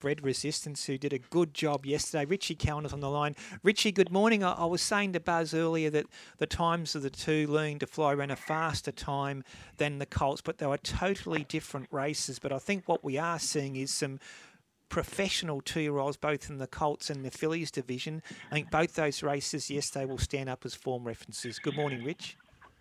[0.00, 2.24] Bread Resistance, who did a good job yesterday.
[2.24, 3.34] Richie is on the line.
[3.62, 4.44] Richie, good morning.
[4.44, 6.06] I, I, was saying to Buzz earlier that
[6.38, 9.44] the times of the two learning to fly ran a faster time
[9.76, 12.38] than the Colts, but they were totally different races.
[12.38, 14.20] But I think what we are seeing is some
[14.88, 18.22] professional two-year-olds, both in the Colts and the Fillies division.
[18.50, 21.58] I think both those races yesterday will stand up as form references.
[21.58, 22.36] Good morning, Rich.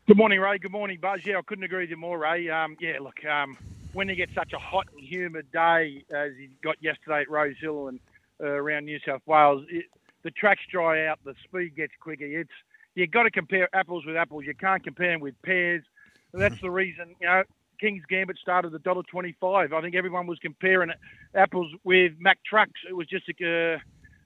[0.07, 0.57] Good morning, Ray.
[0.57, 1.19] Good morning, Buzz.
[1.25, 2.49] Yeah, I couldn't agree with you more, Ray.
[2.49, 3.57] Um, yeah, look, um,
[3.97, 7.87] when you get such a hot and humid day as you got yesterday at Rosehill
[7.87, 7.99] and
[8.39, 9.85] uh, around New South Wales, it,
[10.21, 12.25] the tracks dry out, the speed gets quicker.
[12.25, 12.51] It's
[12.93, 14.43] you've got to compare apples with apples.
[14.45, 15.83] You can't compare them with pears.
[16.31, 17.41] That's the reason, you know,
[17.79, 19.73] King's Gambit started at $1.25.
[19.73, 20.91] I think everyone was comparing
[21.33, 22.79] apples with Mack Trucks.
[22.87, 23.77] It was just a uh,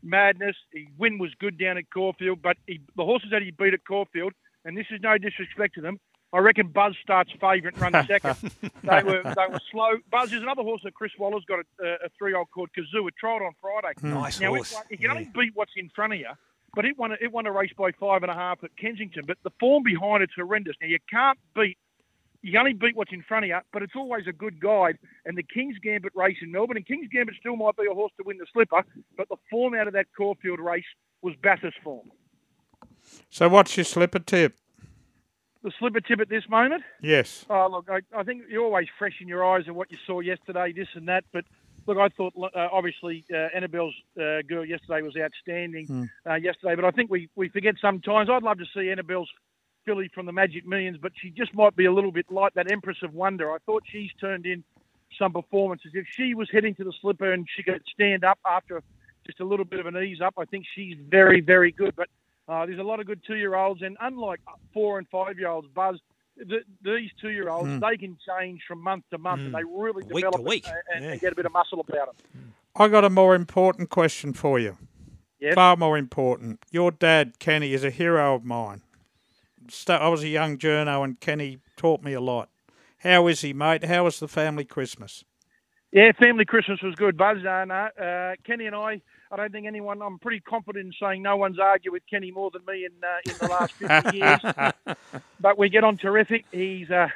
[0.04, 0.58] madness.
[0.74, 3.86] The win was good down at Caulfield, but he, the horses that he beat at
[3.88, 4.34] Caulfield,
[4.66, 5.98] and this is no disrespect to them,
[6.34, 8.38] I reckon Buzz starts favourite and runs second.
[8.84, 9.98] they were they were slow.
[10.10, 13.08] Buzz is another horse that Chris Waller's got a, a three-year-old called Kazoo.
[13.08, 14.00] It trialled on Friday.
[14.00, 14.14] Hmm.
[14.14, 14.74] Nice now, horse.
[14.90, 16.30] It, you can only beat what's in front of you,
[16.74, 19.24] but it won, a, it won a race by five and a half at Kensington.
[19.28, 20.76] But the form behind it's horrendous.
[20.82, 21.78] Now, you can't beat
[22.44, 24.98] you only beat what's in front of you, but it's always a good guide.
[25.26, 28.12] And the King's Gambit race in Melbourne, and King's Gambit still might be a horse
[28.18, 28.84] to win the slipper,
[29.18, 30.86] but the form out of that Caulfield race
[31.22, 32.10] was Bathurst form.
[33.30, 34.58] So, what's your slipper tip?
[35.64, 36.84] The slipper tip at this moment?
[37.02, 37.46] Yes.
[37.50, 40.20] Oh, look, I, I think you're always fresh in your eyes of what you saw
[40.20, 41.24] yesterday, this and that.
[41.32, 41.46] But
[41.86, 46.44] look, I thought uh, obviously uh, Annabelle's uh, girl yesterday was outstanding mm.
[46.44, 48.30] yesterday, but I think we, we forget sometimes.
[48.30, 49.30] I'd love to see Annabelle's
[49.86, 52.72] filly from the Magic Millions, but she just might be a little bit like that
[52.72, 53.52] Empress of Wonder.
[53.52, 54.64] I thought she's turned in
[55.18, 55.92] some performances.
[55.94, 58.82] If she was heading to the slipper and she could stand up after
[59.26, 61.96] just a little bit of an ease up, I think she's very, very good.
[61.96, 62.08] But
[62.52, 64.42] uh, there's a lot of good two-year-olds, and unlike
[64.74, 65.98] four and five-year-olds, Buzz,
[66.36, 67.80] the, these two-year-olds mm.
[67.80, 69.46] they can change from month to month, mm.
[69.46, 70.68] and they really week develop week.
[70.94, 71.12] And, yeah.
[71.12, 72.54] and, get a bit of muscle about them.
[72.76, 74.78] I got a more important question for you.
[75.40, 75.56] Yes.
[75.56, 76.60] Far more important.
[76.72, 78.82] Your dad, Kenny, is a hero of mine.
[79.88, 82.50] I was a young journo, and Kenny taught me a lot.
[82.98, 83.86] How is he, mate?
[83.86, 85.24] How was the family Christmas?
[85.92, 87.40] Yeah, family Christmas was good, Buzz.
[87.46, 90.02] Uh, no, uh, Kenny and I, I don't think anyone.
[90.02, 93.18] I'm pretty confident in saying no one's argued with Kenny more than me in uh,
[93.26, 94.18] in the last 50
[94.88, 94.98] years.
[95.42, 96.46] but we get on terrific.
[96.52, 97.10] He's uh,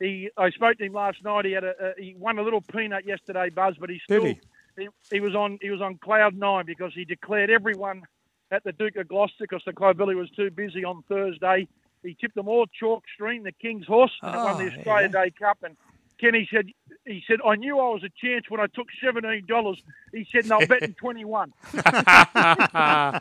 [0.00, 0.30] he.
[0.36, 1.44] I spoke to him last night.
[1.44, 4.40] He had a, a he won a little peanut yesterday, Buzz, but he's still he?
[4.76, 8.02] he, he was on he was on cloud nine because he declared everyone
[8.50, 11.68] at the Duke of Gloucester because the Clovelly was too busy on Thursday.
[12.02, 15.24] He tipped them all chalk stream, the King's horse, and oh, won the Australia yeah.
[15.24, 15.58] Day Cup.
[15.62, 15.76] And
[16.18, 16.66] Kenny said,
[17.08, 19.82] he said, I knew I was a chance when I took seventeen dollars.
[20.12, 21.52] He said, "No, betting twenty one.
[21.74, 23.20] oh, I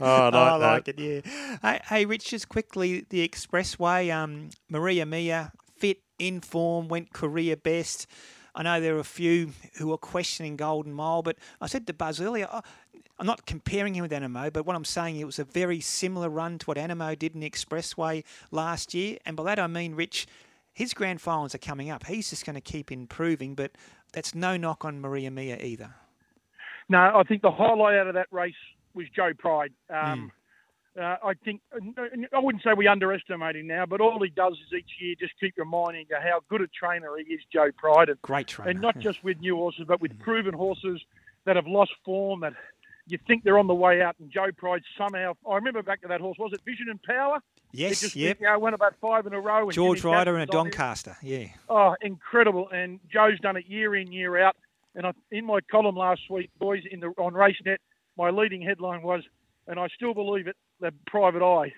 [0.00, 0.98] like, I like it.
[0.98, 1.58] Yeah.
[1.62, 4.14] Hey, hey, Rich, just quickly, the Expressway.
[4.14, 8.06] Um, Maria Mia fit in form, went career best.
[8.54, 11.92] I know there are a few who are questioning Golden Mile, but I said to
[11.94, 12.62] Buzz earlier, oh,
[13.18, 16.28] I'm not comparing him with Anamoe, but what I'm saying it was a very similar
[16.28, 19.94] run to what Anamoe did in the Expressway last year, and by that I mean,
[19.94, 20.26] Rich,
[20.72, 22.06] his grand finals are coming up.
[22.06, 23.72] He's just going to keep improving, but
[24.12, 25.94] that's no knock on Maria Mia either.
[26.88, 28.54] No, I think the highlight out of that race
[28.94, 29.72] was Joe Pride.
[29.88, 30.32] Um,
[30.96, 31.02] mm.
[31.02, 34.76] uh, I think I wouldn't say we underestimate him now, but all he does is
[34.76, 38.08] each year just keep reminding you how good a trainer he is, Joe Pride.
[38.08, 41.00] And, Great trainer, and not just with new horses, but with proven horses
[41.44, 42.54] that have lost form that
[43.10, 45.34] you think they're on the way out, and Joe Pride somehow.
[45.48, 46.38] I remember back to that horse.
[46.38, 47.40] Was it Vision and Power?
[47.72, 48.40] Yes, it just yep.
[48.40, 49.64] You know, went about five in a row.
[49.64, 50.52] And George Jimmy Ryder and a.
[50.52, 51.16] Doncaster.
[51.22, 51.46] Yeah.
[51.68, 52.68] Oh, incredible!
[52.70, 54.56] And Joe's done it year in, year out.
[54.94, 57.78] And I, in my column last week, boys, in the on RaceNet,
[58.16, 59.22] my leading headline was,
[59.66, 61.72] and I still believe it, the Private Eye,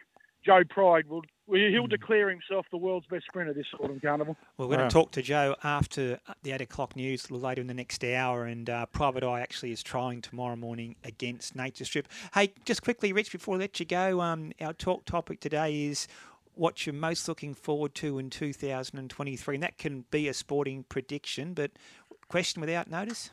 [0.44, 4.36] Joe Pride will he'll declare himself the world's best sprinter this autumn carnival.
[4.56, 4.88] Well, we're going Wow.
[4.88, 8.02] to talk to Joe after the 8 o'clock news a little later in the next
[8.04, 12.08] hour, and uh, Private Eye actually is trying tomorrow morning against Nature Strip.
[12.34, 16.06] Hey, just quickly, Rich, before I let you go, um, our talk topic today is
[16.54, 21.54] what you're most looking forward to in 2023, and that can be a sporting prediction,
[21.54, 21.70] but
[22.28, 23.30] question without notice?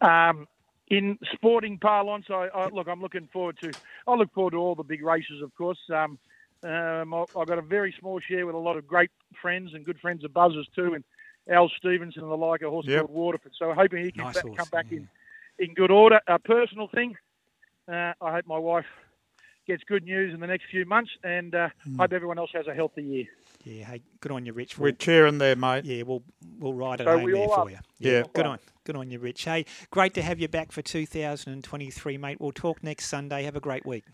[0.00, 0.48] Um,
[0.88, 2.88] in sporting parlance, I, I look.
[2.88, 3.70] I'm looking forward to.
[4.08, 5.78] I look forward to all the big races, of course.
[5.94, 6.18] Um,
[6.62, 9.10] um, I- I've got a very small share with a lot of great
[9.40, 11.04] friends and good friends of Buzzers too, and
[11.48, 13.00] Al Stevenson and the like, a horse Yep.
[13.06, 13.52] called Waterford.
[13.58, 14.98] So hoping he can Nice ba- horse, come back yeah.
[14.98, 15.08] in
[15.58, 16.20] in good order.
[16.26, 17.16] A personal thing.
[17.86, 18.86] Uh, I hope my wife
[19.66, 21.98] gets good news in the next few months, and uh, Hmm.
[21.98, 23.26] hope everyone else has a healthy year.
[23.64, 24.78] Yeah, hey, good on you, Rich.
[24.78, 25.84] We're We'll, cheering there, mate.
[25.84, 26.22] yeah, we'll
[26.58, 27.70] we'll ride it So home there for are.
[27.70, 27.78] you.
[27.98, 28.22] Yeah.
[28.32, 29.44] good on, good on you, Rich.
[29.44, 32.40] Hey, great to have you back for 2023, mate.
[32.40, 33.42] We'll talk next Sunday.
[33.44, 34.04] Have a great week.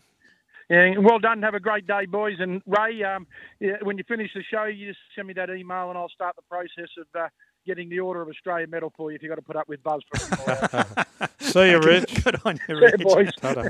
[0.69, 1.41] Yeah, well done.
[1.43, 2.35] Have a great day, boys.
[2.39, 3.25] And Ray, um,
[3.59, 6.35] yeah, when you finish the show, you just send me that email, and I'll start
[6.35, 7.27] the process of uh,
[7.65, 9.81] getting the Order of Australia medal for you if you got to put up with
[9.83, 11.29] Buzz for a few more hours.
[11.39, 12.23] See you, Rich.
[12.23, 13.01] Good on you, Yeah, Rich.
[13.01, 13.29] boys.
[13.41, 13.69] Ta-da.